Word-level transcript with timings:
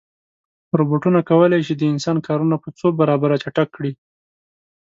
روبوټونه 0.77 1.19
کولی 1.29 1.59
شي 1.67 1.73
د 1.77 1.83
انسان 1.93 2.17
کارونه 2.27 2.55
په 2.63 2.69
څو 2.79 2.87
برابره 2.99 3.35
چټک 3.43 3.67
کړي. 3.75 3.91